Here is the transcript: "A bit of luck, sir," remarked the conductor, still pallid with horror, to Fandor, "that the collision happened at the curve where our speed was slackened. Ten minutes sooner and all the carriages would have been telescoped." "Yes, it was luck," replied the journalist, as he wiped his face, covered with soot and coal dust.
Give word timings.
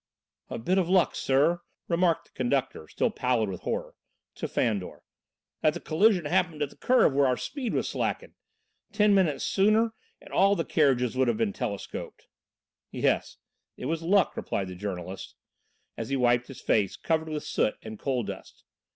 "A 0.49 0.57
bit 0.57 0.79
of 0.79 0.89
luck, 0.89 1.13
sir," 1.13 1.61
remarked 1.87 2.25
the 2.25 2.31
conductor, 2.31 2.87
still 2.87 3.11
pallid 3.11 3.49
with 3.49 3.61
horror, 3.61 3.93
to 4.33 4.47
Fandor, 4.47 5.03
"that 5.61 5.75
the 5.75 5.79
collision 5.79 6.25
happened 6.25 6.63
at 6.63 6.71
the 6.71 6.75
curve 6.75 7.13
where 7.13 7.27
our 7.27 7.37
speed 7.37 7.75
was 7.75 7.89
slackened. 7.89 8.33
Ten 8.91 9.13
minutes 9.13 9.45
sooner 9.45 9.93
and 10.19 10.33
all 10.33 10.55
the 10.55 10.65
carriages 10.65 11.15
would 11.15 11.27
have 11.27 11.37
been 11.37 11.53
telescoped." 11.53 12.25
"Yes, 12.89 13.37
it 13.77 13.85
was 13.85 14.01
luck," 14.01 14.35
replied 14.35 14.69
the 14.69 14.75
journalist, 14.75 15.35
as 15.95 16.09
he 16.09 16.15
wiped 16.15 16.47
his 16.47 16.61
face, 16.61 16.97
covered 16.97 17.29
with 17.29 17.43
soot 17.43 17.75
and 17.83 17.99
coal 17.99 18.23
dust. 18.23 18.63